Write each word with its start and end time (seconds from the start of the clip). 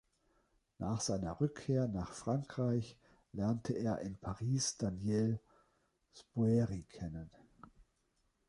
Nach 0.79 0.99
seiner 0.99 1.39
Rückkehr 1.39 1.87
nach 1.87 2.13
Frankreich 2.13 2.97
lernte 3.33 3.73
er 3.73 3.99
in 3.99 4.17
Paris 4.17 4.75
Daniel 4.77 5.39
Spoerri 6.15 6.87
kennen. 6.89 7.29